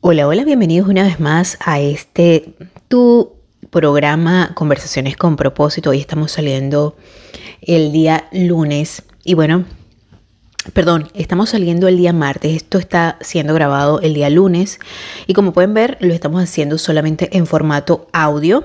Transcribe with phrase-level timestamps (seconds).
[0.00, 2.54] Hola, hola, bienvenidos una vez más a este
[2.88, 3.32] tu
[3.70, 5.90] programa Conversaciones con propósito.
[5.90, 6.96] Hoy estamos saliendo
[7.62, 9.64] el día lunes y bueno,
[10.70, 14.78] Perdón, estamos saliendo el día martes, esto está siendo grabado el día lunes
[15.26, 18.64] y como pueden ver lo estamos haciendo solamente en formato audio,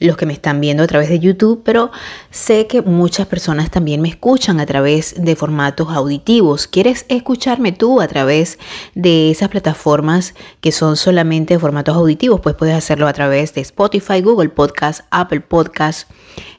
[0.00, 1.90] los que me están viendo a través de YouTube, pero
[2.30, 6.66] sé que muchas personas también me escuchan a través de formatos auditivos.
[6.66, 8.58] ¿Quieres escucharme tú a través
[8.94, 12.40] de esas plataformas que son solamente formatos auditivos?
[12.40, 16.08] Pues puedes hacerlo a través de Spotify, Google Podcast, Apple Podcast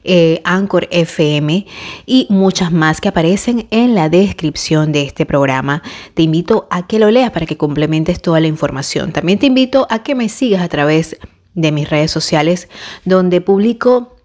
[0.03, 1.65] eh, Anchor FM
[2.05, 5.81] y muchas más que aparecen en la descripción de este programa.
[6.13, 9.11] Te invito a que lo leas para que complementes toda la información.
[9.11, 12.69] También te invito a que me sigas a través de mis redes sociales
[13.05, 14.15] donde publico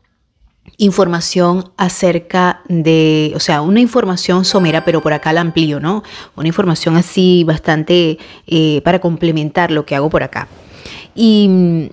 [0.77, 6.03] información acerca de, o sea, una información somera, pero por acá la amplío, ¿no?
[6.37, 10.49] Una información así bastante eh, para complementar lo que hago por acá.
[11.15, 11.91] Y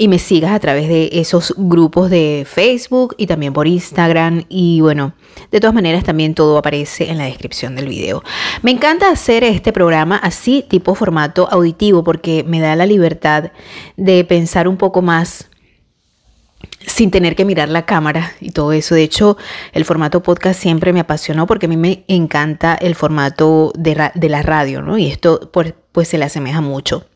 [0.00, 4.46] y me sigas a través de esos grupos de Facebook y también por Instagram.
[4.48, 5.12] Y bueno,
[5.50, 8.24] de todas maneras también todo aparece en la descripción del video.
[8.62, 13.52] Me encanta hacer este programa así, tipo formato auditivo, porque me da la libertad
[13.98, 15.50] de pensar un poco más
[16.86, 18.94] sin tener que mirar la cámara y todo eso.
[18.94, 19.36] De hecho,
[19.72, 24.42] el formato podcast siempre me apasionó porque a mí me encanta el formato de, la
[24.42, 24.96] radio, ¿no?
[24.96, 27.09] Y esto pues, pues se le asemeja mucho.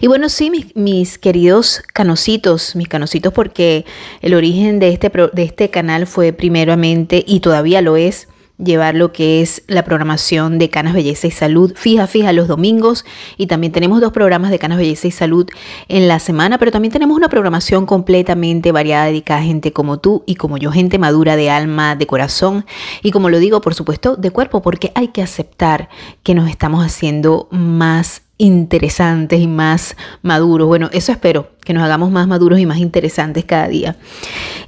[0.00, 3.84] Y bueno, sí, mis, queridos canositos, mis canositos, porque
[4.20, 9.12] el origen de este, de este canal fue primeramente y todavía lo es llevar lo
[9.12, 13.04] que es la programación de Canas Belleza y Salud fija, fija los domingos.
[13.36, 15.48] Y también tenemos dos programas de Canas Belleza y Salud
[15.88, 20.24] en la semana, pero también tenemos una programación completamente variada dedicada a gente como tú
[20.26, 22.66] y como yo, gente madura de alma, de corazón.
[23.02, 25.88] Y como lo digo, por supuesto, de cuerpo, porque hay que aceptar
[26.22, 30.68] que nos estamos haciendo más interesantes y más maduros.
[30.68, 33.96] Bueno, eso espero, que nos hagamos más maduros y más interesantes cada día.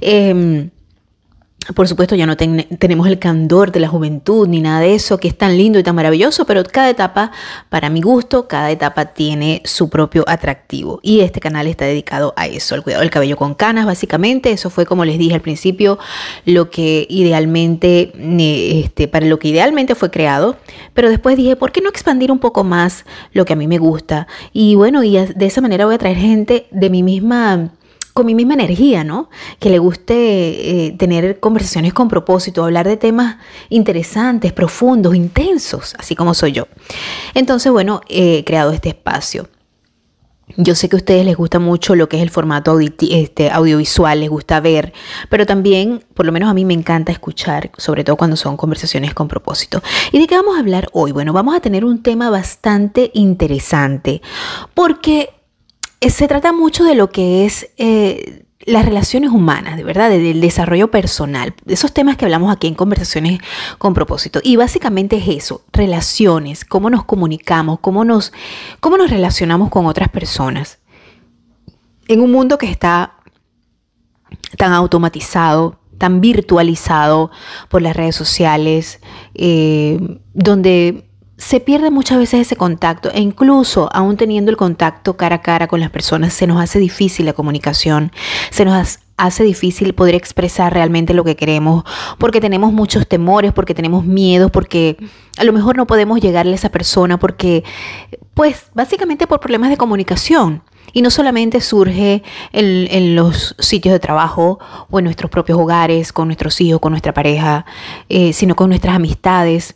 [0.01, 0.69] Em,
[1.75, 5.27] por supuesto, ya no tenemos el candor de la juventud ni nada de eso, que
[5.27, 7.31] es tan lindo y tan maravilloso, pero cada etapa,
[7.69, 10.99] para mi gusto, cada etapa tiene su propio atractivo.
[11.03, 14.51] Y este canal está dedicado a eso, al cuidado del cabello con canas, básicamente.
[14.51, 15.99] Eso fue, como les dije al principio,
[16.45, 18.11] lo que idealmente,
[18.83, 20.57] este, para lo que idealmente fue creado.
[20.95, 23.77] Pero después dije, ¿por qué no expandir un poco más lo que a mí me
[23.77, 24.27] gusta?
[24.51, 27.71] Y bueno, y de esa manera voy a traer gente de mi misma
[28.13, 29.29] con mi misma energía, ¿no?
[29.59, 33.37] Que le guste eh, tener conversaciones con propósito, hablar de temas
[33.69, 36.67] interesantes, profundos, intensos, así como soy yo.
[37.33, 39.47] Entonces, bueno, he creado este espacio.
[40.57, 44.19] Yo sé que a ustedes les gusta mucho lo que es el formato este, audiovisual,
[44.19, 44.93] les gusta ver,
[45.29, 49.13] pero también, por lo menos a mí me encanta escuchar, sobre todo cuando son conversaciones
[49.13, 49.81] con propósito.
[50.11, 51.11] ¿Y de qué vamos a hablar hoy?
[51.11, 54.21] Bueno, vamos a tener un tema bastante interesante,
[54.73, 55.29] porque
[56.09, 60.91] se trata mucho de lo que es eh, las relaciones humanas, de verdad, del desarrollo
[60.91, 63.39] personal, de esos temas que hablamos aquí en conversaciones
[63.77, 64.39] con propósito.
[64.43, 68.31] Y básicamente es eso, relaciones, cómo nos comunicamos, cómo nos,
[68.79, 70.79] cómo nos relacionamos con otras personas.
[72.07, 73.13] En un mundo que está
[74.57, 77.31] tan automatizado, tan virtualizado
[77.69, 78.99] por las redes sociales,
[79.33, 81.10] eh, donde
[81.41, 85.67] se pierde muchas veces ese contacto e incluso aún teniendo el contacto cara a cara
[85.67, 88.11] con las personas se nos hace difícil la comunicación,
[88.51, 91.83] se nos hace difícil poder expresar realmente lo que queremos,
[92.19, 94.97] porque tenemos muchos temores, porque tenemos miedos, porque
[95.37, 97.63] a lo mejor no podemos llegarle a esa persona, porque,
[98.35, 100.61] pues, básicamente por problemas de comunicación.
[100.93, 102.21] Y no solamente surge
[102.51, 104.59] en, los sitios de trabajo
[104.89, 107.65] o en nuestros propios hogares, con nuestros hijos, con nuestra pareja,
[108.09, 109.75] eh, sino con nuestras amistades.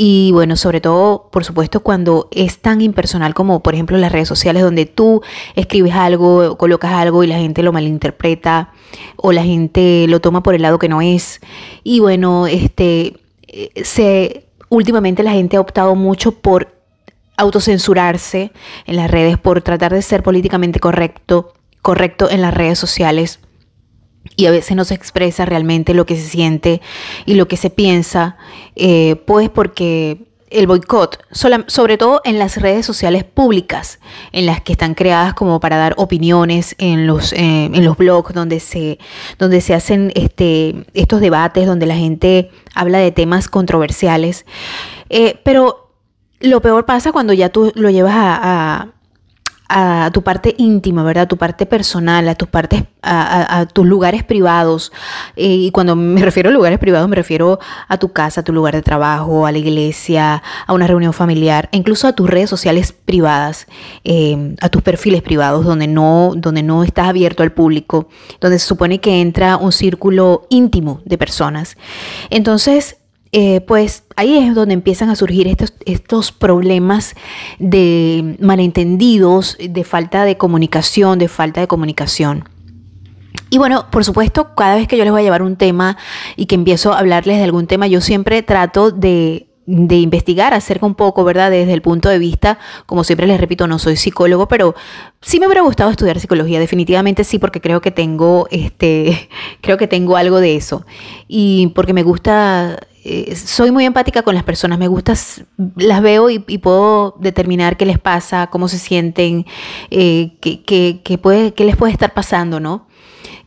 [0.00, 4.28] Y bueno, sobre todo, por supuesto, cuando es tan impersonal como, por ejemplo, las redes
[4.28, 5.22] sociales, donde tú
[5.56, 8.72] escribes algo, colocas algo y la gente lo malinterpreta
[9.16, 11.40] o la gente lo toma por el lado que no es.
[11.82, 13.16] Y bueno, este,
[13.48, 16.68] eh, se, últimamente la gente ha optado mucho por
[17.36, 18.52] autocensurarse
[18.86, 23.40] en las redes, por tratar de ser políticamente correcto, correcto en las redes sociales
[24.36, 26.80] y a veces no se expresa realmente lo que se siente
[27.26, 28.36] y lo que se piensa,
[28.76, 33.98] eh, pues porque el boicot, sobre todo en las redes sociales públicas,
[34.32, 38.32] en las que están creadas como para dar opiniones en los, eh, en los blogs
[38.32, 38.98] donde se,
[39.38, 44.46] donde se hacen este, estos debates, donde la gente habla de temas controversiales.
[45.10, 45.92] Eh, pero
[46.40, 48.92] lo peor pasa cuando ya tú lo llevas a a
[50.12, 51.24] tu parte íntima, ¿verdad?
[51.24, 54.92] A tu parte personal, a tus partes, a, tus lugares privados.
[55.36, 58.52] Eh, y cuando me refiero a lugares privados, me refiero a tu casa, a tu
[58.52, 62.48] lugar de trabajo, a la iglesia, a una reunión familiar, e incluso a tus redes
[62.48, 63.66] sociales privadas,
[64.04, 68.08] eh, a tus perfiles privados, donde no, donde no estás abierto al público,
[68.40, 71.76] donde se supone que entra un círculo íntimo de personas.
[72.30, 72.96] Entonces,
[73.32, 77.14] eh, pues ahí es donde empiezan a surgir estos, estos problemas
[77.58, 82.48] de malentendidos, de falta de comunicación, de falta de comunicación.
[83.50, 85.96] Y bueno, por supuesto, cada vez que yo les voy a llevar un tema
[86.36, 90.86] y que empiezo a hablarles de algún tema, yo siempre trato de de investigar acerca
[90.86, 91.50] un poco, ¿verdad?
[91.50, 94.74] Desde el punto de vista, como siempre les repito, no soy psicólogo, pero
[95.20, 99.28] sí me hubiera gustado estudiar psicología, definitivamente sí, porque creo que tengo, este,
[99.60, 100.86] creo que tengo algo de eso.
[101.28, 105.14] Y porque me gusta, eh, soy muy empática con las personas, me gusta,
[105.76, 109.46] las veo y, puedo determinar qué les pasa, cómo se sienten,
[109.90, 112.88] eh, qué, qué les puede estar pasando, ¿no?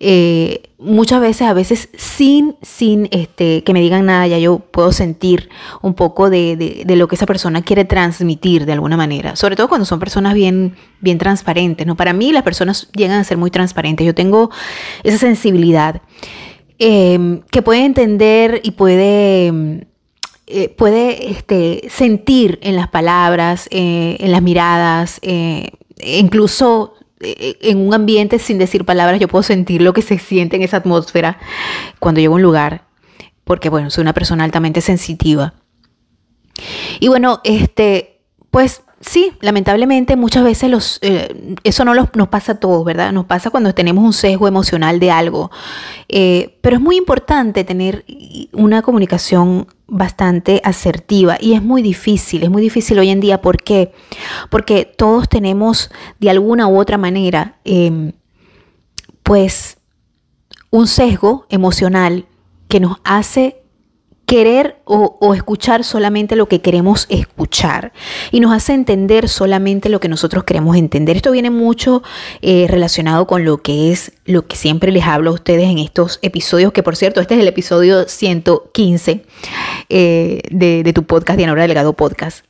[0.03, 4.92] Eh, muchas veces, a veces sin, sin este, que me digan nada, ya yo puedo
[4.92, 5.50] sentir
[5.83, 9.36] un poco de, lo que esa persona quiere transmitir de alguna manera.
[9.36, 11.86] Sobre todo cuando son personas bien, bien transparentes.
[11.86, 11.95] ¿no?
[11.95, 14.03] Para mí las personas llegan a ser muy transparentes.
[14.07, 14.50] Yo tengo
[15.03, 16.01] esa sensibilidad
[16.81, 19.88] em, que puede entender y puede...
[20.54, 25.22] Eh, puede este, sentir en las palabras, eh, en las miradas,
[26.04, 30.56] incluso eh, en un ambiente sin decir palabras, yo puedo sentir lo que se siente
[30.56, 31.38] en esa atmósfera
[32.00, 32.86] cuando llego a un lugar,
[33.44, 35.54] porque bueno, soy una persona altamente sensitiva.
[37.00, 42.59] Y bueno, este, pues sí, lamentablemente muchas veces los, eh, eso no nos pasa a
[42.59, 43.12] todos, ¿verdad?
[43.12, 45.51] Nos pasa cuando tenemos un sesgo emocional de algo.
[46.07, 48.06] Eh, pero es muy importante tener
[48.53, 53.42] una comunicación bastante asertiva y es muy difícil, es muy difícil hoy en día.
[53.42, 53.92] ¿Por qué?
[54.50, 58.13] Porque todos tenemos de alguna u otra manera, em,
[59.24, 59.77] pues,
[60.69, 62.25] un sesgo emocional
[62.68, 63.61] que nos hace
[64.31, 67.92] querer o, escuchar solamente lo que queremos escuchar
[68.31, 71.18] y nos hace entender solamente lo que nosotros queremos entender.
[71.18, 72.01] Esto viene mucho
[72.42, 76.18] eh, relacionado con lo que es lo que siempre les hablo a ustedes en estos
[76.22, 79.25] episodios, que por cierto, este es el episodio 115
[79.89, 82.46] eh, de, tu podcast, Diana Delgado Podcast.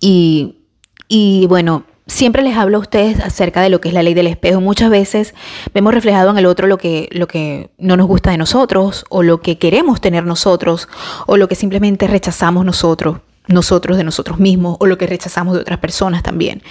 [0.00, 0.60] Y,
[1.08, 4.26] y bueno, siempre les hablo a ustedes acerca de lo que es la ley del
[4.26, 4.60] espejo.
[4.60, 5.34] Muchas veces
[5.72, 9.22] vemos reflejado en el otro lo que, lo que no nos gusta de nosotros, o
[9.22, 10.88] lo que queremos tener nosotros,
[11.26, 15.60] o lo que simplemente rechazamos nosotros nosotros de nosotros mismos o lo que rechazamos de
[15.60, 16.62] otras personas también.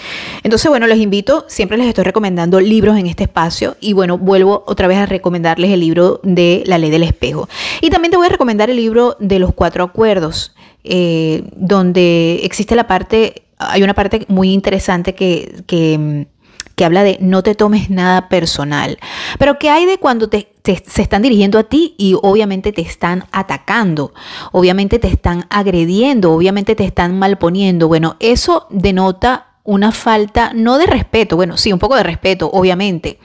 [0.44, 4.64] Entonces, bueno, les invito, siempre les estoy recomendando libros en este espacio y bueno, vuelvo
[4.68, 7.50] otra vez a recomendarles el libro de La ley del espejo.
[7.82, 10.54] Y también te voy a recomendar el libro de los cuatro acuerdos,
[10.84, 17.42] eh, donde existe la parte hay una parte muy interesante que, que, habla de no
[17.42, 19.00] te tomes nada personal.
[19.40, 23.26] Pero ¿qué hay de cuando te, se están dirigiendo a ti y obviamente te están
[23.32, 24.14] atacando?
[24.52, 27.88] Obviamente te están agrediendo, obviamente te están malponiendo.
[27.88, 33.20] Bueno, eso denota una falta, no de respeto, bueno, sí, un poco de respeto, obviamente,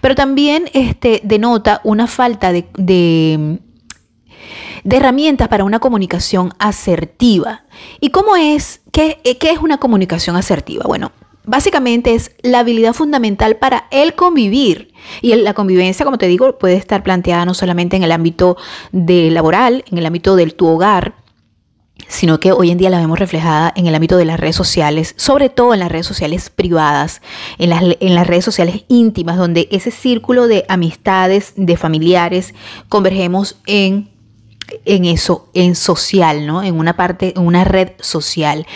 [0.00, 3.58] pero también este, denota una falta de,
[4.84, 7.64] de herramientas para una comunicación asertiva.
[8.00, 10.84] ¿Y cómo es eh, ¿Qué, es una comunicación asertiva?
[10.88, 11.12] Bueno,
[11.44, 14.92] básicamente es la habilidad fundamental para el convivir.
[15.22, 18.56] Y la convivencia, como te digo, puede estar planteada no solamente en el ámbito
[18.90, 21.14] de laboral, en el ámbito de tu hogar,
[22.08, 25.14] sino que hoy en día la vemos reflejada en el ámbito de las redes sociales,
[25.16, 27.22] sobre todo en las redes sociales privadas,
[27.58, 32.52] en las, en las redes sociales íntimas, donde ese círculo de amistades, de familiares,
[32.88, 34.10] convergemos en
[34.84, 36.62] en eso, en social, ¿no?
[36.62, 38.66] En una parte, en una red social.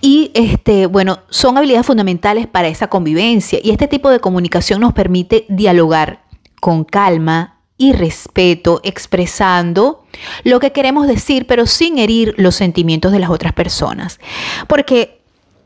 [0.00, 3.58] Y este, bueno, son habilidades fundamentales para esa convivencia.
[3.62, 6.24] Y este tipo de comunicación nos permite dialogar
[6.60, 10.04] con calma, y respeto, expresando
[10.44, 14.20] lo que queremos decir, pero sin herir los sentimientos de las otras personas.
[14.68, 15.22] Porque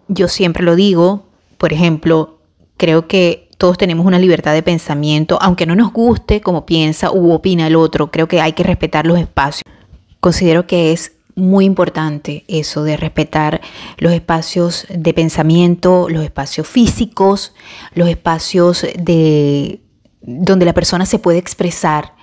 [0.06, 1.26] yo siempre lo digo,
[1.58, 2.38] por ejemplo,
[2.76, 7.32] creo que todos tenemos una libertad de pensamiento, aunque no nos guste como piensa u
[7.32, 9.62] opina el otro, creo que hay que respetar los espacios.
[10.20, 13.60] Considero que es muy importante eso de respetar
[13.98, 17.52] los espacios de pensamiento, los espacios físicos,
[17.94, 19.80] los espacios de
[20.22, 22.14] donde la persona se puede expresar,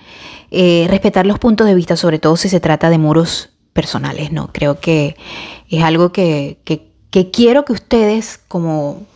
[0.50, 4.50] eh, respetar los puntos de vista, sobre todo si se trata de muros personales, ¿no?
[4.52, 5.16] Creo que
[5.68, 9.06] es algo que, que quiero que ustedes, como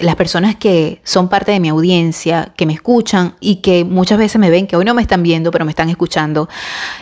[0.00, 4.40] las personas que son parte de mi audiencia, que me escuchan y que muchas veces
[4.40, 6.48] me ven, que hoy no me están viendo, pero me están escuchando,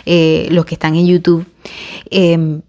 [0.04, 1.46] eh, los que están en YouTube,
[2.10, 2.62] em,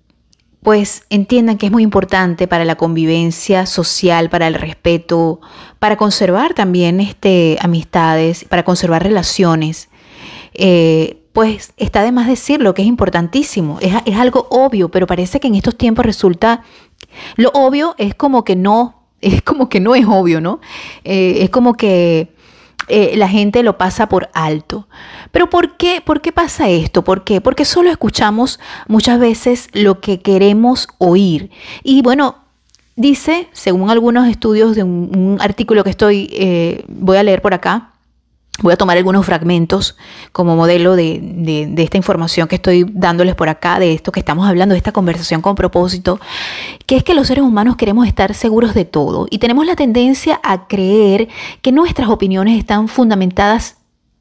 [0.62, 5.40] pues entiendan que es muy importante para la convivencia social, para el respeto,
[5.80, 9.90] para conservar también este, amistades, para conservar relaciones.
[10.54, 15.40] Eh, pues está de más decirlo que es importantísimo, es, es algo obvio, pero parece
[15.40, 16.64] que en estos tiempos resulta,
[17.36, 20.60] lo obvio es como que no, es como que no es obvio, ¿no?
[21.04, 22.34] Eh, es como que
[22.88, 24.88] eh, la gente lo pasa por alto.
[25.32, 26.02] Pero ¿por qué?
[26.04, 27.04] ¿Por qué pasa esto?
[27.04, 27.40] ¿Por qué?
[27.40, 31.52] Porque solo escuchamos muchas veces lo que queremos oír.
[31.84, 32.38] Y bueno,
[32.96, 37.89] dice, según algunos estudios de un, artículo que estoy, eh, voy a leer por acá,
[38.62, 39.96] Voy a tomar algunos fragmentos
[40.32, 44.74] como modelo de, esta información que estoy dándoles por acá, de esto que estamos hablando,
[44.74, 46.20] de esta conversación con propósito,
[46.86, 50.40] que es que los seres humanos queremos estar seguros de todo y tenemos la tendencia
[50.44, 51.30] a creer
[51.62, 53.78] que nuestras opiniones están fundamentadas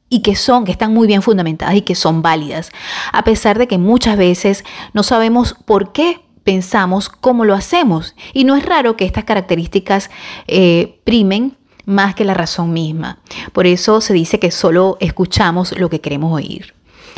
[0.09, 2.71] y que son, que están muy bien fundamentadas y que son válidas,
[3.11, 8.15] a pesar de que muchas veces no sabemos por qué pensamos cómo lo hacemos.
[8.33, 10.09] Y no es raro que estas características
[10.47, 13.19] eh, primen más que la razón misma.
[13.53, 16.73] Por eso se dice que solo escuchamos lo que queremos oír.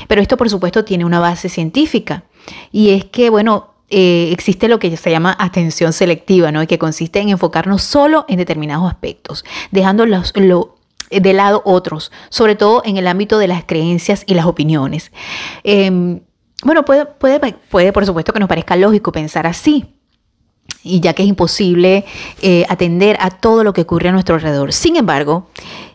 [0.08, 2.24] Pero esto, por supuesto, tiene una base científica.
[2.72, 6.64] Y es que, bueno, eh, existe lo que se llama atención selectiva, ¿no?
[6.64, 12.56] Y que consiste en enfocarnos solo en determinados aspectos, dejando los, de lado otros, sobre
[12.56, 15.12] todo en el ámbito de las creencias y las opiniones.
[15.64, 16.22] Em,
[16.64, 17.40] bueno, puede, puede,
[17.70, 19.94] puede, por supuesto, que nos parezca lógico pensar así,
[20.84, 22.06] y ya que es imposible
[22.42, 24.74] eh, atender a todo lo que ocurre a nuestro alrededor.
[24.74, 25.48] Sin embargo,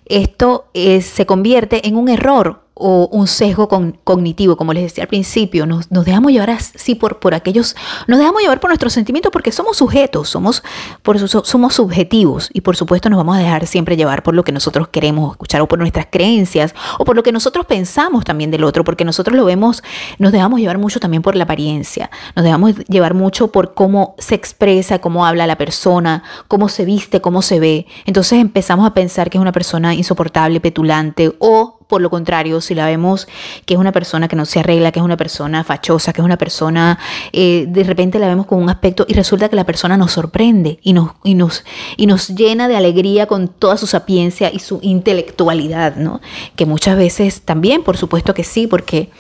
[0.04, 3.68] esto eh, se convierte en un error o un sesgo
[4.04, 7.75] cognitivo, como les decía al principio, nos, dejamos llevar así por, por aquellos,
[8.06, 10.62] nos dejamos llevar por nuestros sentimientos porque somos sujetos, somos,
[11.02, 14.52] por somos subjetivos y por supuesto nos vamos a dejar siempre llevar por lo que
[14.52, 18.62] nosotros queremos escuchar o por nuestras creencias o por lo que nosotros pensamos también del
[18.62, 19.83] otro, porque nosotros lo vemos,
[20.18, 24.35] nos dejamos llevar mucho también por la apariencia, nos dejamos llevar mucho por cómo se
[24.35, 27.87] expresa, cómo habla la persona, cómo se viste, cómo se ve.
[28.04, 32.74] Entonces empezamos a pensar que es una persona insoportable, petulante o por lo contrario, si
[32.74, 33.28] la vemos
[33.64, 36.24] que es una persona que no se arregla, que es una persona fachosa, que es
[36.24, 36.98] una persona,
[37.32, 40.78] eh, de repente la vemos con un aspecto y resulta que la persona nos sorprende
[40.82, 41.64] y nos, y nos,
[41.96, 46.20] y nos llena de alegría con toda su sapiencia y su intelectualidad, ¿no?
[46.56, 49.10] Que muchas veces también, por supuesto que sí, porque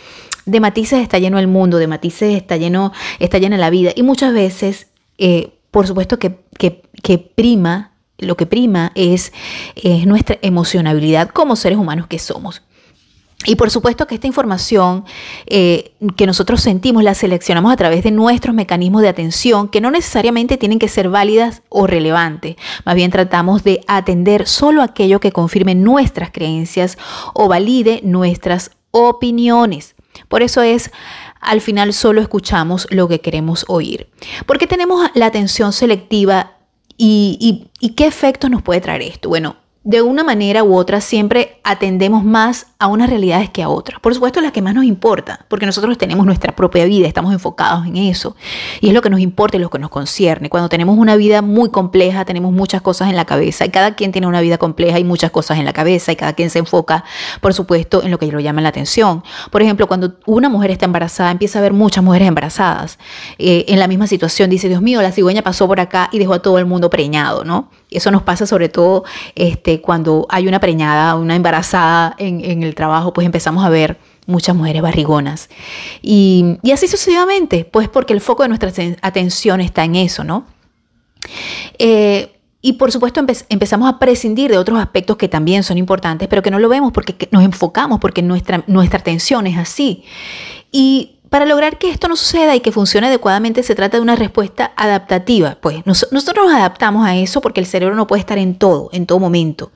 [0.44, 4.02] de matices está lleno el mundo, de matices está lleno, está llena la vida y
[4.02, 9.32] muchas veces, eh, por supuesto que, que, que prima lo que prima es,
[10.06, 12.62] nuestra emocionabilidad como seres humanos que somos.
[13.44, 15.04] Y por supuesto que esta información
[15.46, 19.90] eh, que nosotros sentimos la seleccionamos a través de nuestros mecanismos de atención que no
[19.90, 22.56] necesariamente tienen que ser válidas o relevantes.
[22.84, 26.96] Más bien tratamos de atender solo aquello que confirme nuestras creencias
[27.34, 29.94] o valide nuestras opiniones.
[30.28, 30.90] Por eso es,
[31.40, 34.08] al final solo escuchamos lo que queremos oír.
[34.46, 36.55] Porque tenemos la atención selectiva
[36.98, 39.28] ¿Y, qué efectos nos puede traer esto?
[39.28, 44.00] Bueno, de una manera u otra siempre atendemos más a unas realidades que a otras.
[44.00, 47.86] Por supuesto, la que más nos importa, porque nosotros tenemos nuestra propia vida, estamos enfocados
[47.86, 48.34] en eso.
[48.80, 50.50] Y es lo que nos importa y lo que nos concierne.
[50.50, 54.10] Cuando tenemos una vida muy compleja, tenemos muchas cosas en la cabeza y cada quien
[54.10, 57.04] tiene una vida compleja y muchas cosas en la cabeza y cada quien se enfoca,
[57.40, 59.22] por supuesto, en lo que lo llama la atención.
[59.52, 62.98] Por ejemplo, cuando una mujer está embarazada, empieza a ver muchas mujeres embarazadas
[63.38, 64.50] eh, en la misma situación.
[64.50, 67.44] Dice, Dios mío, la cigüeña pasó por acá y dejó a todo el mundo preñado,
[67.44, 67.70] ¿no?
[67.88, 69.04] Eso nos pasa sobre todo
[69.36, 74.56] este, cuando hay una preñada, una embarazada en, el trabajo, pues empezamos a ver muchas
[74.56, 75.48] mujeres barrigonas.
[76.02, 78.70] Y, así sucesivamente, pues porque el foco de nuestra
[79.02, 80.46] atención está en eso, ¿no?
[81.78, 86.42] Eh, y por supuesto empezamos a prescindir de otros aspectos que también son importantes, pero
[86.42, 90.02] que no lo vemos porque nos enfocamos, porque nuestra, nuestra atención es así.
[90.72, 94.16] Y para lograr que esto no suceda y que funcione adecuadamente se trata de una
[94.16, 95.58] respuesta adaptativa.
[95.60, 99.04] Pues nosotros nos adaptamos a eso porque el cerebro no puede estar en todo, en
[99.04, 99.70] todo momento.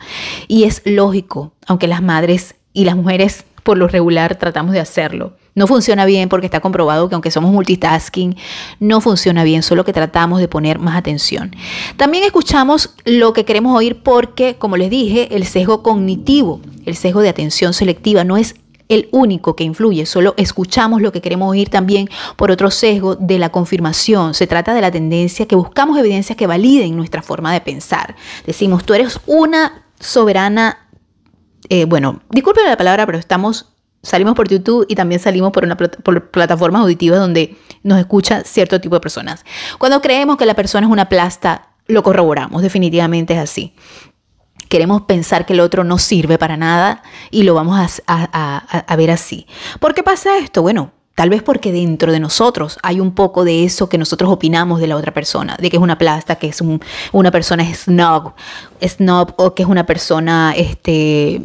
[0.48, 5.36] Y es lógico, aunque las madres y las mujeres por lo regular tratamos de hacerlo.
[5.54, 8.38] No funciona bien porque está comprobado que aunque somos multitasking,
[8.78, 11.54] no funciona bien, solo que tratamos de poner más atención.
[11.98, 17.20] También escuchamos lo que queremos oír porque, como les dije, el sesgo cognitivo, el sesgo
[17.20, 18.54] de atención selectiva no es
[18.90, 23.38] el único que influye, solo escuchamos lo que queremos oír también por otro sesgo de
[23.38, 24.34] la confirmación.
[24.34, 28.16] Se trata de la tendencia que buscamos evidencias que validen nuestra forma de pensar.
[28.46, 30.90] Decimos, tú eres una soberana
[31.68, 33.66] eh, bueno, disculpen la palabra, pero estamos,
[34.02, 38.80] salimos por YouTube y también salimos por, una, por plataformas auditivas donde nos escucha cierto
[38.80, 39.44] tipo de personas.
[39.78, 43.74] Cuando creemos que la persona es una plasta, lo corroboramos, definitivamente es así.
[44.70, 49.10] Queremos pensar que el otro no sirve para nada y lo vamos a, a ver
[49.10, 49.46] así.
[49.80, 50.62] ¿Por qué pasa esto?
[50.62, 54.80] Bueno, Tal vez porque dentro de nosotros hay un poco de eso que nosotros opinamos
[54.80, 56.62] de la otra persona, de que es una plasta, que es
[57.12, 58.32] una persona snob,
[58.82, 61.42] snob o que es una persona, este,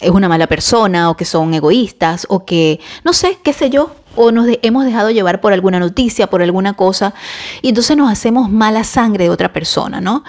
[0.00, 3.92] es una mala persona o que son egoístas o que, no sé, qué sé yo,
[4.16, 7.14] o nos hemos dejado llevar por alguna noticia, por alguna cosa,
[7.62, 10.24] y entonces nos hacemos mala sangre de otra persona, ¿no?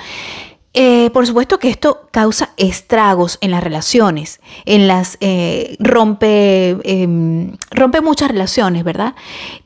[0.77, 7.55] Eh, por supuesto que esto causa estragos en las relaciones, en las eh, rompe, em,
[7.71, 9.15] rompe muchas relaciones, ¿verdad?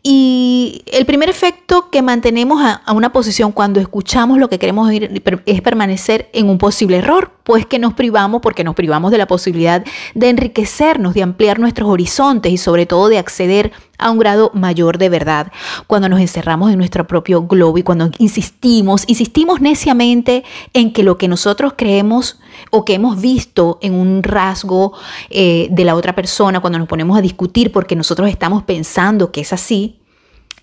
[0.04, 5.24] Y el primer efecto que mantenemos a, una posición cuando escuchamos lo que queremos oír
[5.48, 9.25] es permanecer en un posible error, pues que nos privamos, porque nos privamos de la
[9.25, 14.51] posibilidad de enriquecernos, de ampliar nuestros horizontes y sobre todo de acceder a un grado
[14.54, 15.51] mayor de verdad.
[15.86, 21.18] Cuando nos encerramos en nuestro propio globo y cuando insistimos, insistimos neciamente en que lo
[21.18, 22.39] que nosotros creemos
[22.72, 24.91] o que hemos visto en un rasgo
[25.29, 29.39] eh, de la otra persona, cuando nos ponemos a discutir porque nosotros estamos pensando que
[29.39, 30.01] es así,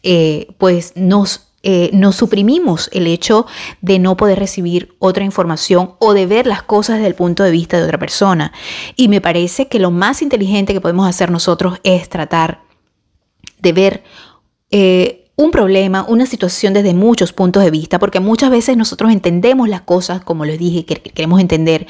[0.02, 3.46] eh, pues nos eh, nos suprimimos el hecho
[3.80, 7.50] de no poder recibir otra información o de ver las cosas desde el punto de
[7.50, 8.52] vista de otra persona.
[8.94, 12.60] Y me parece que lo más inteligente que podemos hacer nosotros es tratar
[13.58, 14.04] de ver
[15.36, 19.82] un problema, una situación desde muchos puntos de vista, porque muchas veces nosotros entendemos las
[19.82, 21.86] cosas, como les dije, que queremos entender,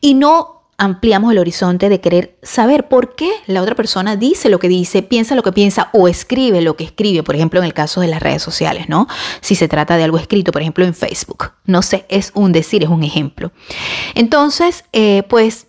[0.00, 4.58] y no ampliamos el horizonte de querer saber por qué la otra persona dice lo
[4.58, 7.74] que dice, piensa lo que piensa o escribe lo que escribe, por ejemplo, en el
[7.74, 9.08] caso de las redes sociales, ¿no?
[9.40, 11.52] Si se trata de algo escrito, por ejemplo, en Facebook.
[11.64, 13.52] No sé, es un decir, es un ejemplo.
[14.14, 15.66] Entonces, eh, pues,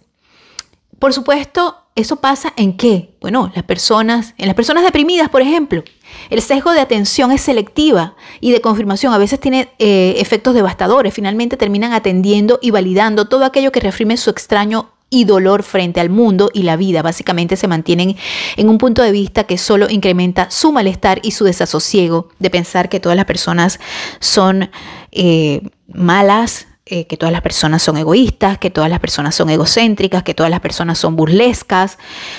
[0.99, 3.15] por supuesto, ¿Eso pasa en qué?
[3.21, 5.83] Bueno, las personas, en las personas deprimidas, por ejemplo,
[6.29, 9.13] el sesgo de atención es selectiva y de confirmación.
[9.13, 11.13] A veces tiene eh, efectos devastadores.
[11.13, 16.09] Finalmente terminan atendiendo y validando todo aquello que reafirme su extraño y dolor frente al
[16.09, 17.01] mundo y la vida.
[17.01, 18.17] Básicamente se mantienen
[18.55, 22.89] en un punto de vista que solo incrementa su malestar y su desasosiego de pensar
[22.89, 23.79] que todas las personas
[24.19, 24.69] son
[25.11, 30.23] eh, malas, eh, que todas las personas son egoístas, que todas las personas son egocéntricas,
[30.23, 31.97] que todas las personas son burlescas,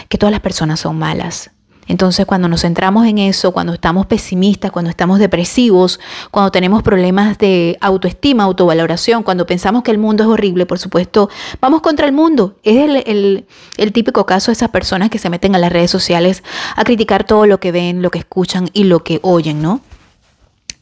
[0.09, 1.51] que todas las personas son malas.
[1.89, 5.99] Entonces cuando nos centramos en eso, cuando estamos pesimistas, cuando estamos depresivos,
[6.31, 11.31] cuando tenemos problemas de autoestima, autovaloración, cuando pensamos que el mundo es horrible, por supuesto,
[11.61, 12.57] vamos contra el mundo.
[12.63, 13.47] Es el,
[13.93, 16.45] típico caso de esas personas que se meten a las redes sociales
[16.77, 19.81] a criticar todo lo que ven, lo que escuchan y lo que oyen, ¿no?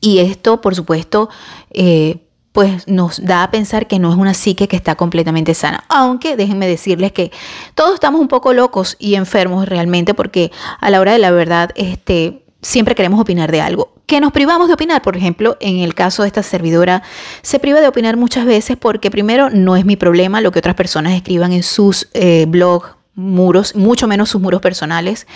[0.01, 1.31] Y esto, por supuesto,
[1.71, 2.25] eh,
[2.57, 5.85] pues nos da a pensar que no es una psique que está completamente sana.
[5.90, 7.31] Aunque déjenme decirles que
[7.75, 11.69] todos estamos un poco locos y enfermos realmente porque a la hora de la verdad
[11.75, 13.92] este, siempre queremos opinar de algo.
[14.07, 17.03] Que nos privamos de opinar, por ejemplo, en el caso de esta servidora,
[17.42, 20.77] se priva de opinar muchas veces porque primero no es mi problema lo que otras
[20.77, 25.27] personas escriban en sus eh, blogs muros, mucho menos sus muros personales.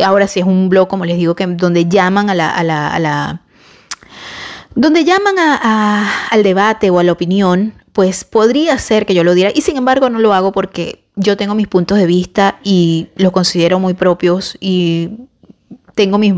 [0.00, 3.42] Ahora sí es un blog, como les digo, que donde llaman a la
[4.78, 9.50] donde llaman al debate o a la opinión, pues podría ser que yo lo diera
[9.52, 13.32] y sin embargo no lo hago porque yo tengo mis puntos de vista y los
[13.32, 15.10] considero muy propios y
[15.96, 16.32] tengo mis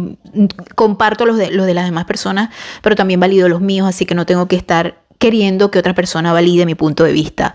[0.74, 2.48] comparto los de, los de las demás personas,
[2.80, 6.32] pero también valido los míos, así que no tengo que estar queriendo que otra persona
[6.32, 7.54] valide mi punto de vista.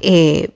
[0.00, 0.50] Eh,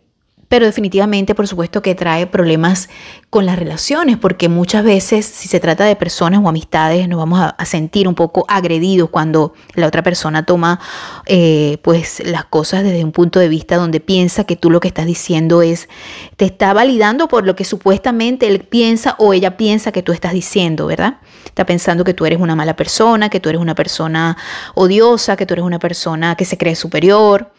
[0.49, 2.89] pero definitivamente, por supuesto, que trae problemas
[3.31, 7.41] con las relaciones, porque muchas veces, si se trata de personas o amistades, nos vamos
[7.41, 10.79] a, sentir un poco agredidos cuando la otra persona toma,
[11.27, 14.89] eh, pues, las cosas desde un punto de vista donde piensa que tú lo que
[14.89, 15.89] estás diciendo es,
[16.37, 20.35] te está validando por lo que supuestamente él piensa o ella piensa que tú estás
[20.35, 21.19] diciendo, ¿verdad?
[21.47, 24.37] Está pensando que tú eres una mala persona, que tú eres una persona
[24.75, 27.53] odiosa, que tú eres una persona que se cree superior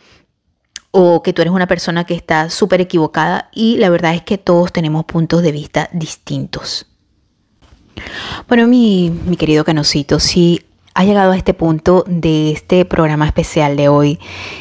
[0.98, 4.38] o que tú eres una persona que está súper equivocada y la verdad es que
[4.38, 6.86] todos tenemos puntos de vista distintos.
[8.48, 10.62] Bueno, mi, querido Canocito, si
[10.94, 14.20] ha llegado a este punto de este programa especial de hoy,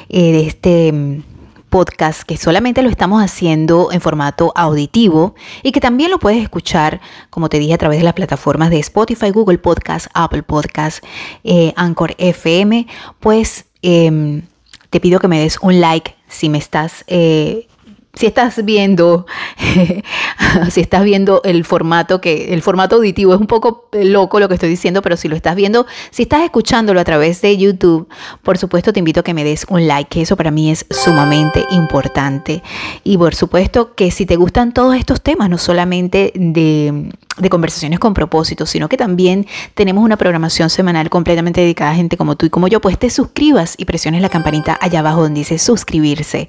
[0.08, 1.22] eh, de este mm,
[1.68, 7.00] podcast que solamente lo estamos haciendo en formato auditivo y que también lo puedes escuchar,
[7.30, 11.04] como te dije, a través de las plataformas de Spotify, Google Podcast, Apple Podcast,
[11.44, 12.88] eh, Anchor FM,
[13.20, 14.42] pues em,
[14.90, 17.68] te pido que me des un like si me estás eh,
[18.14, 19.26] si estás viendo,
[20.70, 24.54] si estás viendo el formato que, el formato auditivo, es un poco loco lo que
[24.54, 28.08] estoy diciendo, pero si lo estás viendo, si estás escuchándolo a través de YouTube,
[28.42, 30.86] por supuesto te invito a que me des un like, que eso para mí es
[30.90, 32.62] sumamente importante.
[33.02, 38.14] Y por supuesto que si te gustan todos estos temas, no solamente de conversaciones con
[38.14, 42.50] propósito, sino que también tenemos una programación semanal completamente dedicada a gente como tú y
[42.50, 46.48] como yo, pues te suscribas y presiones la campanita allá abajo donde dice suscribirse.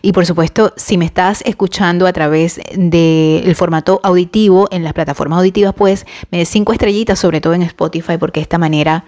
[0.00, 5.38] Y por supuesto, si me estás escuchando a través del formato auditivo en las plataformas
[5.38, 9.04] auditivas, pues me des cinco estrellitas, sobre todo en Spotify, porque de esta manera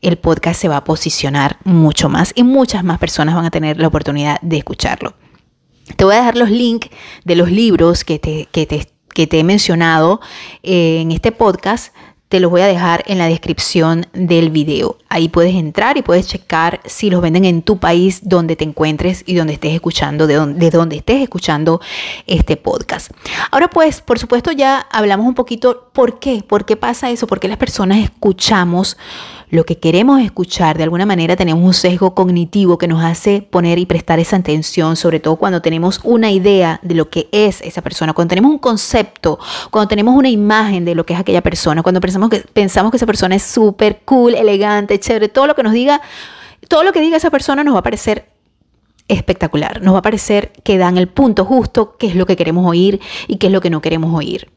[0.00, 3.78] el podcast se va a posicionar mucho más y muchas más personas van a tener
[3.78, 5.14] la oportunidad de escucharlo.
[5.96, 6.88] Te voy a dejar los links
[7.24, 10.20] de los libros que te he mencionado
[10.62, 11.94] eh, en este podcast,
[12.32, 14.96] te los voy a dejar en la descripción del video.
[15.10, 19.22] Ahí puedes entrar y puedes checar si los venden en tu país donde te encuentres
[19.26, 21.82] y donde estés escuchando, de donde, de donde estés escuchando
[22.26, 23.10] este podcast.
[23.50, 27.38] Ahora pues, por supuesto ya hablamos un poquito por qué, por qué pasa eso, por
[27.38, 28.96] qué las personas escuchamos
[29.52, 33.78] lo que queremos escuchar, de alguna manera tenemos un sesgo cognitivo que nos hace poner
[33.78, 37.82] y prestar esa atención, sobre todo cuando tenemos una idea de lo que es esa
[37.82, 39.38] persona, cuando tenemos un concepto,
[39.70, 42.96] cuando tenemos una imagen de lo que es aquella persona, cuando pensamos que, pensamos que
[42.96, 46.00] esa persona es súper cool, elegante, chévere, todo lo que nos diga,
[46.66, 48.30] todo lo que diga esa persona nos va a parecer
[49.06, 52.66] espectacular, nos va a parecer que dan el punto justo, qué es lo que queremos
[52.66, 54.50] oír y qué es lo que no queremos oír.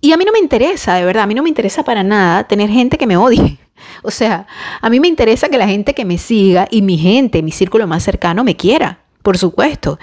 [0.00, 2.42] Y a mí no me interesa, de verdad, a mí no me interesa para nada
[2.48, 3.60] tener gente que me odie.
[4.02, 4.46] O sea,
[4.80, 7.86] a mí me interesa que la gente que me siga y mi gente, mi círculo
[7.86, 9.98] más cercano, me quiera, por supuesto.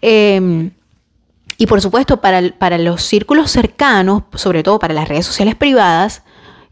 [0.00, 0.70] Em,
[1.56, 6.22] y por supuesto, para, para, los círculos cercanos, sobre todo para las redes sociales privadas,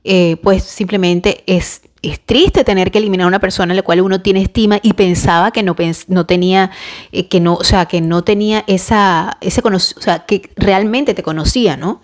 [0.09, 4.01] eh, pues simplemente es, es, triste tener que eliminar a una persona a la cual
[4.01, 5.75] uno tiene estima y pensaba que no,
[6.07, 6.71] no tenía,
[7.11, 11.25] eh, que no, o sea, que no tenía esa, ese o sea, que realmente te
[11.25, 12.03] conocía, ¿no?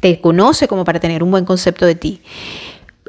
[0.00, 2.20] Te conoce como para tener un buen concepto de ti.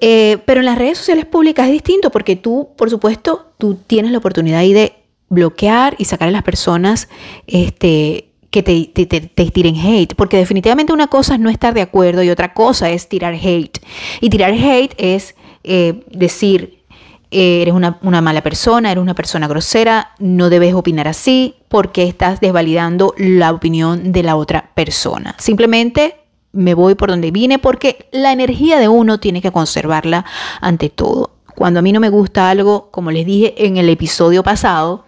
[0.01, 4.11] Eh, pero en las redes sociales públicas es distinto porque tú, por supuesto, tú tienes
[4.11, 4.93] la oportunidad ahí de
[5.29, 7.07] bloquear y sacar a las personas
[7.47, 10.15] este, que te, te, tiren hate.
[10.15, 13.79] Porque definitivamente una cosa es no estar de acuerdo y otra cosa es tirar hate.
[14.21, 16.83] Y tirar hate es eh, decir,
[17.31, 22.03] eh, eres una, una, mala persona, eres una persona grosera, no debes opinar así porque
[22.03, 25.35] estás desvalidando la opinión de la otra persona.
[25.39, 26.15] Simplemente
[26.55, 30.25] me voy por donde vine porque la energía de uno tiene que conservarla
[30.61, 31.31] ante todo.
[31.55, 35.05] Cuando a mí no me gusta algo, como les dije en el episodio pasado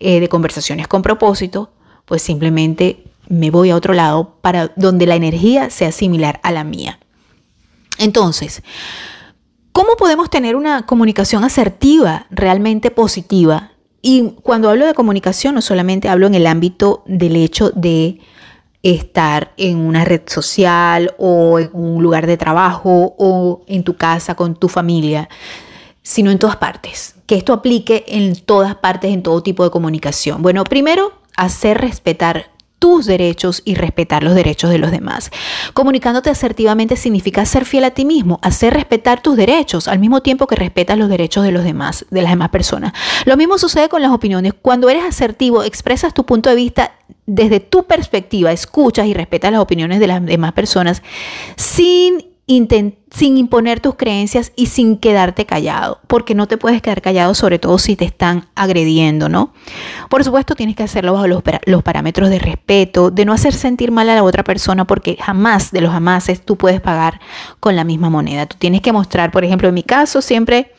[0.00, 1.70] eh, de conversaciones con propósito,
[2.04, 6.64] pues simplemente me voy a otro lado para donde la energía sea similar a la
[6.64, 6.98] mía.
[7.98, 8.62] Entonces,
[9.72, 13.72] ¿cómo podemos tener una comunicación asertiva, realmente positiva?
[14.02, 18.20] Y cuando hablo de comunicación, no solamente hablo en el ámbito del hecho de
[18.82, 24.34] estar en una red social o en un lugar de trabajo o en tu casa
[24.34, 25.28] con tu familia,
[26.02, 27.14] sino en todas partes.
[27.26, 30.42] Que esto aplique en todas partes, en todo tipo de comunicación.
[30.42, 32.51] Bueno, primero, hacer respetar
[32.82, 35.30] tus derechos y respetar los derechos de los demás.
[35.72, 40.48] Comunicándote asertivamente significa ser fiel a ti mismo, hacer respetar tus derechos al mismo tiempo
[40.48, 42.92] que respetas los derechos de los demás, de las demás personas.
[43.24, 44.52] Lo mismo sucede con las opiniones.
[44.60, 46.90] Cuando eres asertivo, expresas tu punto de vista
[47.24, 51.04] desde tu perspectiva, escuchas y respetas las opiniones de las demás personas
[51.54, 52.31] sin
[53.10, 57.58] sin imponer tus creencias y sin quedarte callado, porque no te puedes quedar callado, sobre
[57.58, 59.52] todo si te están agrediendo, ¿no?
[60.08, 64.08] Por supuesto, tienes que hacerlo bajo los, parámetros de respeto, de no hacer sentir mal
[64.08, 67.20] a la otra persona, porque jamás de los jamases tú puedes pagar
[67.60, 68.46] con la misma moneda.
[68.46, 70.72] Tú tienes que mostrar, por ejemplo, en mi caso, siempre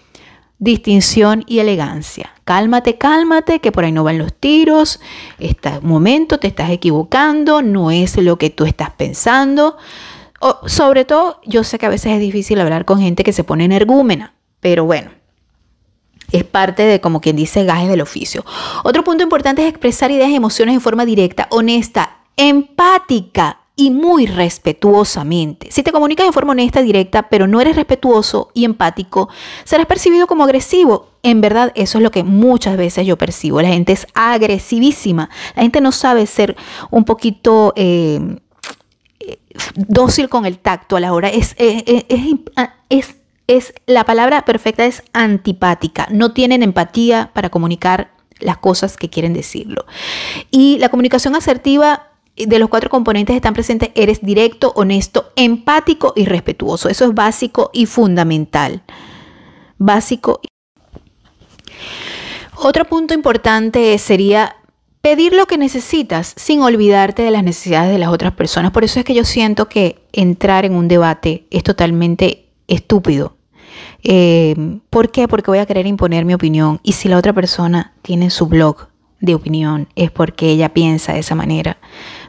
[0.63, 2.31] distinción y elegancia.
[2.45, 5.01] Cálmate, cálmate, que por ahí no van los tiros.
[5.39, 9.77] Este momento te estás equivocando, no es lo que tú estás pensando.
[10.65, 13.65] Sobre todo, yo sé que a veces es difícil hablar con gente que se pone
[13.65, 15.11] energúmena, pero bueno,
[16.31, 18.43] es parte de, como quien dice, gajes del oficio.
[18.83, 24.25] Otro punto importante es expresar ideas y emociones en forma directa, honesta, empática y muy
[24.25, 25.71] respetuosamente.
[25.71, 29.29] Si te comunicas en forma honesta, directa, pero no eres respetuoso y empático,
[29.63, 31.09] serás percibido como agresivo.
[31.23, 33.61] En verdad, eso es lo que muchas veces yo percibo.
[33.61, 35.29] La gente es agresivísima.
[35.55, 36.55] La gente no sabe ser
[36.91, 38.37] un poquito eh,
[39.75, 41.29] dócil con el tacto a la hora.
[41.29, 41.83] Es, es,
[42.89, 43.15] es,
[43.47, 46.07] es, la palabra perfecta es antipática.
[46.11, 49.85] No tienen empatía para comunicar las cosas que quieren decirlo.
[50.51, 56.25] Y la comunicación asertiva de los cuatro componentes están presentes, eres directo, honesto, empático y
[56.25, 56.89] respetuoso.
[56.89, 58.81] Eso es básico y fundamental.
[59.77, 60.41] Básico.
[62.55, 64.55] Otro punto importante sería
[65.03, 68.71] pedir lo que necesitas sin olvidarte de las necesidades de las otras personas.
[68.71, 73.35] Por eso es que yo siento que entrar en un debate es totalmente estúpido.
[74.01, 75.27] Eh, ¿Por qué?
[75.27, 76.79] Porque voy a querer imponer mi opinión.
[76.83, 78.87] Y si la otra persona tiene su blog
[79.19, 81.77] de opinión, es porque ella piensa de esa manera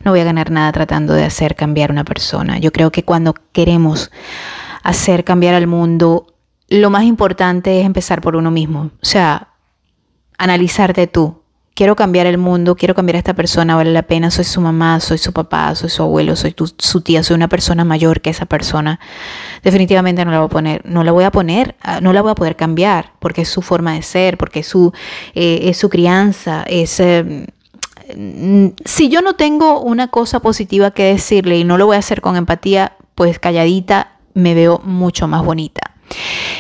[0.05, 2.59] no voy a ganar nada tratando de hacer cambiar a una persona.
[2.59, 4.11] Yo creo que cuando queremos
[4.83, 6.35] hacer cambiar al mundo,
[6.69, 8.91] lo más importante es empezar por uno mismo.
[9.03, 9.49] O sea,
[10.37, 11.44] analizarte tú.
[11.75, 15.01] Quiero cambiar el mundo, quiero cambiar a esta persona, vale la pena, soy su mamá,
[15.01, 18.47] soy su papá, soy su abuelo, soy su tía, soy una persona mayor que esa
[18.47, 19.01] persona.
[19.65, 22.31] Definitivamente no la voy a poner, no la voy a poner, ah, no la voy
[22.31, 24.93] a poder cambiar, porque es su forma de ser, porque es su,
[25.35, 27.01] eh, es su crianza, es...
[27.01, 27.47] Eh,
[28.85, 32.21] si yo no tengo una cosa positiva que decirle y no lo voy a hacer
[32.21, 35.94] con empatía, pues calladita me veo mucho más bonita.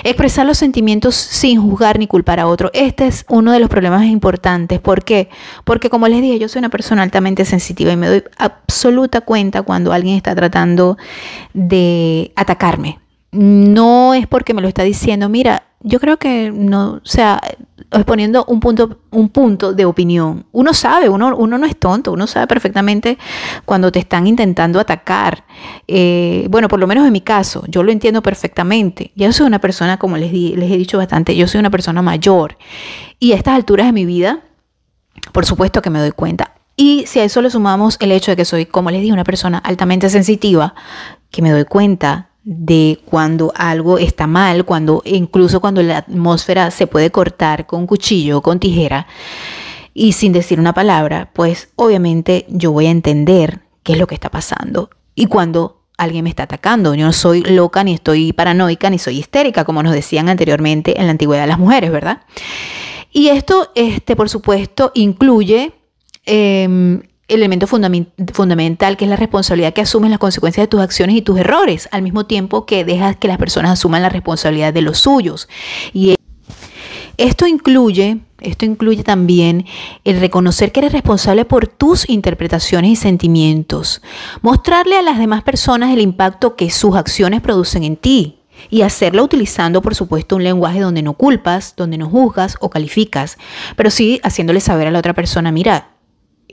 [0.02, 2.70] Expresar los sentimientos sin juzgar ni culpar a otro.
[2.74, 4.80] Este es uno de los problemas importantes.
[4.80, 5.28] ¿Por qué?
[5.64, 9.62] Porque como les dije, yo soy una persona altamente sensitiva y me doy absoluta cuenta
[9.62, 10.98] cuando alguien está tratando
[11.52, 12.98] de atacarme.
[13.33, 17.40] No es porque me lo está diciendo, mira, yo creo que no, o sea,
[17.92, 20.47] exponiendo un punto, un punto de opinión.
[20.51, 23.18] Uno sabe, uno, uno no es tonto, uno sabe perfectamente
[23.66, 25.44] cuando te están intentando atacar.
[25.87, 29.12] Eh, bueno, por lo menos en mi caso, yo lo entiendo perfectamente.
[29.14, 32.57] Yo soy una persona, como les, les he dicho bastante, yo soy una persona mayor.
[33.20, 34.40] Y a estas alturas de mi vida,
[35.33, 36.55] por supuesto que me doy cuenta.
[36.77, 39.23] Y si a eso le sumamos el hecho de que soy, como les dije, una
[39.23, 40.75] persona altamente sensitiva,
[41.31, 46.87] que me doy cuenta de cuando algo está mal, cuando incluso cuando la atmósfera se
[46.87, 49.07] puede cortar con cuchillo, con tijera
[49.94, 54.14] y sin decir una palabra, pues obviamente yo voy a entender qué es lo que
[54.14, 54.90] está pasando.
[55.14, 59.18] Y cuando alguien me está atacando, yo no soy loca ni estoy paranoica ni soy
[59.18, 62.22] histérica, como nos decían anteriormente en la antigüedad las mujeres, ¿verdad?
[63.12, 65.72] Y esto, este, por supuesto, incluye
[66.26, 71.23] em, elemento fundamental que es la responsabilidad que asumes las consecuencias de tus acciones y
[71.23, 74.99] tus errores, al mismo tiempo que dejas que las personas asuman la responsabilidad de los
[74.99, 75.49] suyos.
[75.93, 76.17] Y
[77.17, 79.65] esto incluye, esto incluye también
[80.05, 84.03] el reconocer que eres responsable por tus interpretaciones y sentimientos,
[84.43, 89.25] mostrarle a las demás personas el impacto que sus acciones producen en ti, y hacerlo
[89.25, 93.37] utilizando, por supuesto, un lenguaje donde no culpas, donde no juzgas o calificas,
[93.77, 95.93] pero sí haciéndole saber a la otra persona, mira,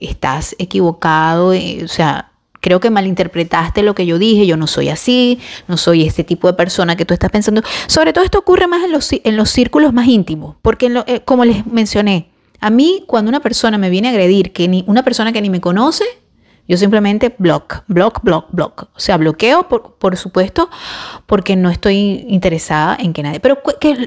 [0.02, 4.90] estás equivocado, eh, o sea, creo que malinterpretaste lo que yo dije, yo no soy
[4.90, 7.62] así, no soy este tipo de persona que tú estás pensando.
[7.88, 11.46] Sobre todo esto ocurre más en los, en los círculos más íntimos, porque eh, como
[11.46, 15.34] les mencioné, a mí cuando una persona me viene a agredir, que ni una persona
[15.34, 16.06] que ni me conoce,
[16.68, 18.84] yo simplemente block, block, block, block.
[18.96, 20.70] O sea, bloqueo, por, por supuesto,
[21.26, 23.40] porque no estoy interesada en que nadie.
[23.40, 23.58] Pero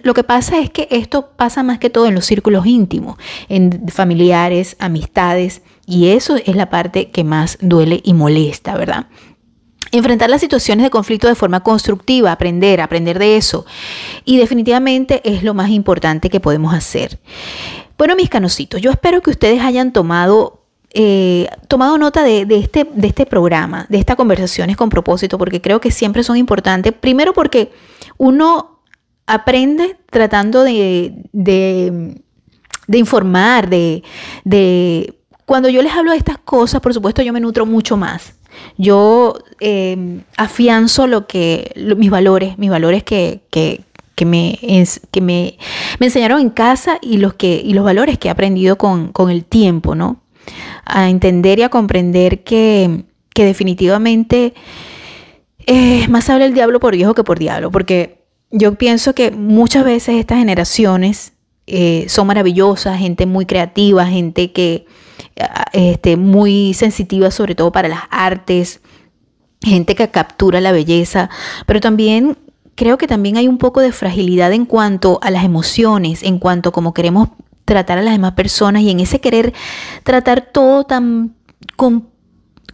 [0.02, 3.88] lo que pasa es que esto pasa más que todo en los círculos íntimos, en
[3.88, 9.06] familiares, amistades, y eso es la parte que más duele y molesta, ¿verdad?
[9.92, 13.64] Enfrentar las situaciones de conflicto de forma constructiva, aprender, aprender de eso.
[14.24, 17.20] Y definitivamente es lo más importante que podemos hacer.
[17.96, 20.64] Bueno, mis canositos, yo espero que ustedes hayan tomado
[20.96, 25.80] eh, tomado nota de, este, de este programa, de estas conversaciones con propósito, porque creo
[25.80, 26.92] que siempre son importantes.
[26.92, 27.72] Primero porque
[28.16, 28.80] uno
[29.26, 32.16] aprende tratando de, de,
[32.96, 34.04] informar, de,
[34.44, 35.18] de...
[35.46, 38.34] Cuando yo les hablo de estas cosas, por supuesto, yo me nutro mucho más.
[38.78, 43.82] Yo eh, afianzo lo que, mis valores, mis valores que, que,
[44.14, 44.58] que, me,
[45.10, 45.58] que me,
[45.98, 49.30] me, enseñaron en casa y los, que, y los valores que he aprendido con, con
[49.30, 50.24] el tiempo, ¿no?
[50.84, 53.04] a entender y a comprender que,
[53.34, 54.54] definitivamente
[55.66, 59.84] es más habla el diablo por viejo que por diablo, porque yo pienso que muchas
[59.84, 61.32] veces estas generaciones
[61.66, 64.86] eh, son maravillosas, gente muy creativa, gente que
[65.72, 68.80] este, muy sensitiva sobre todo para las artes,
[69.62, 71.30] gente que captura la belleza,
[71.66, 72.38] pero también
[72.74, 76.68] creo que también hay un poco de fragilidad en cuanto a las emociones, en cuanto
[76.68, 77.28] a cómo queremos
[77.64, 79.54] tratar a las demás personas y en ese querer
[80.02, 81.34] tratar todo tan
[81.76, 82.10] con,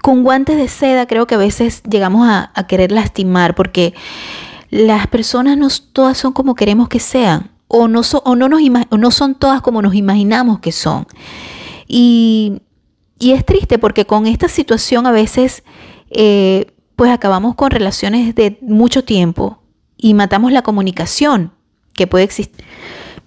[0.02, 3.94] guantes de seda, creo que a veces llegamos a, querer lastimar porque
[4.70, 9.10] las personas no todas son como queremos que sean o no, o no, nos no
[9.10, 11.06] son todas como nos imaginamos que son.
[11.92, 12.62] Y,
[13.18, 15.62] es triste porque con esta situación a veces
[16.10, 19.62] eh, pues acabamos con relaciones de mucho tiempo
[19.96, 21.52] y matamos la comunicación
[21.92, 22.28] que puede,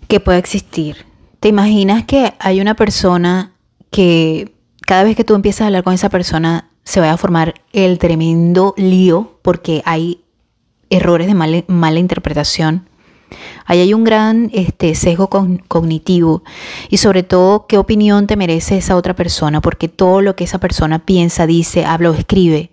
[0.08, 1.06] que puede existir.
[1.40, 3.54] ¿Te imaginas que hay una persona
[3.92, 4.56] que
[4.88, 8.00] cada vez que tú empiezas a hablar con esa persona se va a formar el
[8.00, 10.24] tremendo lío porque hay
[10.90, 12.88] errores de mala, mala interpretación?
[13.66, 15.30] Ahí hay un gran este, sesgo
[15.68, 16.44] cognitivo
[16.90, 20.60] y sobre todo qué opinión te merece esa otra persona, porque todo lo que esa
[20.60, 22.72] persona piensa, dice, habla o escribe,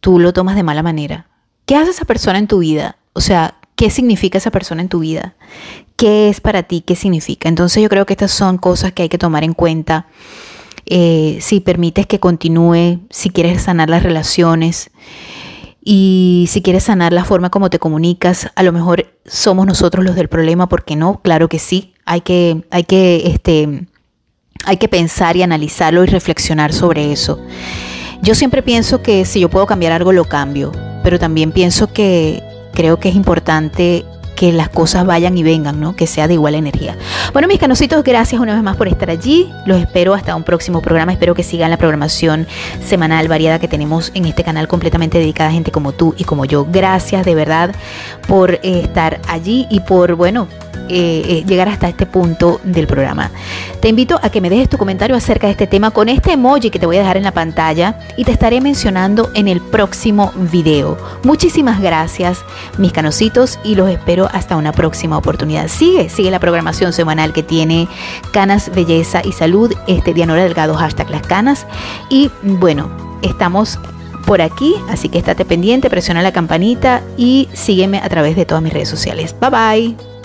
[0.00, 1.28] tú lo tomas de mala manera.
[1.66, 2.96] ¿Qué hace esa persona en tu vida?
[3.12, 5.34] O sea, ¿qué significa esa persona en tu vida?
[5.96, 6.82] ¿Qué es para ti?
[6.82, 7.48] ¿Qué significa?
[7.48, 10.06] Entonces yo creo que estas son cosas que hay que tomar en cuenta.
[10.86, 14.90] Eh, si permites que continúe, si quieres sanar las relaciones.
[15.88, 20.16] Y si quieres sanar la forma como te comunicas, a lo mejor somos nosotros los
[20.16, 21.20] del problema, ¿por qué no?
[21.22, 21.94] Claro que sí.
[22.04, 23.86] Hay que, hay que, este,
[24.64, 27.38] hay que pensar y analizarlo y reflexionar sobre eso.
[28.20, 30.72] Yo siempre pienso que si yo puedo cambiar algo, lo cambio,
[31.04, 32.42] pero también pienso que
[32.74, 34.04] creo que es importante
[34.36, 35.96] que las cosas vayan y vengan, ¿no?
[35.96, 36.96] Que sea de igual energía.
[37.32, 39.50] Bueno, mis canositos, gracias una vez más por estar allí.
[39.64, 41.12] Los espero hasta un próximo programa.
[41.12, 42.46] Espero que sigan la programación
[42.84, 46.44] semanal variada que tenemos en este canal completamente dedicada a gente como tú y como
[46.44, 46.66] yo.
[46.70, 47.74] Gracias de verdad
[48.28, 50.48] por eh, estar allí y por, bueno,
[50.88, 53.32] eh, eh, llegar hasta este punto del programa.
[53.80, 56.70] Te invito a que me dejes tu comentario acerca de este tema con este emoji
[56.70, 60.32] que te voy a dejar en la pantalla y te estaré mencionando en el próximo
[60.52, 60.96] video.
[61.24, 62.38] Muchísimas gracias,
[62.78, 63.90] mis canositos, y los
[64.32, 65.68] hasta una próxima oportunidad.
[65.68, 67.88] Sigue, sigue la programación semanal que tiene
[68.32, 71.66] Canas, Belleza y Salud, este Dianora Delgado, hashtag las canas.
[72.10, 72.90] Y bueno,
[73.22, 73.78] estamos
[74.26, 78.62] por aquí, así que estate pendiente, presiona la campanita y sígueme a través de todas
[78.62, 79.34] mis redes sociales.
[79.40, 80.15] Bye bye.